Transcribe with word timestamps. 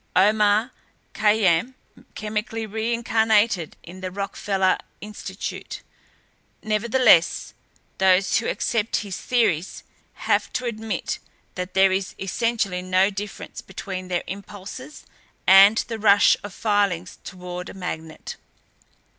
Omar 0.15 0.71
Khayyam 1.13 1.75
chemically 2.15 2.65
reincarnated 2.65 3.77
in 3.83 4.01
the 4.01 4.09
Rockefeller 4.09 4.79
Institute. 4.99 5.83
Nevertheless 6.63 7.53
those 7.99 8.37
who 8.37 8.47
accept 8.47 8.95
his 9.05 9.15
theories 9.15 9.83
have 10.25 10.51
to 10.53 10.65
admit 10.65 11.19
that 11.53 11.75
there 11.75 11.91
is 11.91 12.15
essentially 12.17 12.81
no 12.81 13.11
difference 13.11 13.61
between 13.61 14.07
their 14.07 14.23
impulses 14.25 15.05
and 15.45 15.77
the 15.87 15.99
rush 15.99 16.35
of 16.43 16.51
filings 16.51 17.19
toward 17.23 17.69
a 17.69 17.75
magnet. 17.75 18.37